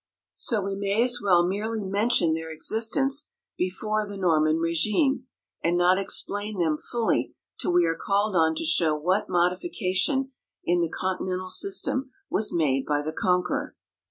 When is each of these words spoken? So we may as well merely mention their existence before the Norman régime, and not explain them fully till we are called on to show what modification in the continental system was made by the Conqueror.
So 0.33 0.63
we 0.63 0.73
may 0.73 1.03
as 1.03 1.21
well 1.23 1.45
merely 1.47 1.83
mention 1.83 2.33
their 2.33 2.49
existence 2.51 3.27
before 3.55 4.07
the 4.09 4.17
Norman 4.17 4.57
régime, 4.57 5.25
and 5.63 5.77
not 5.77 5.99
explain 5.99 6.57
them 6.57 6.75
fully 6.79 7.35
till 7.59 7.71
we 7.73 7.85
are 7.85 7.95
called 8.01 8.35
on 8.35 8.55
to 8.55 8.65
show 8.65 8.95
what 8.97 9.29
modification 9.29 10.31
in 10.65 10.81
the 10.81 10.89
continental 10.89 11.51
system 11.51 12.09
was 12.31 12.51
made 12.51 12.83
by 12.87 13.03
the 13.03 13.13
Conqueror. 13.13 13.75